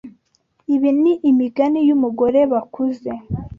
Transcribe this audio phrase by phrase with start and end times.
[0.75, 3.11] Ibi ni imigani y'umugorebakuze.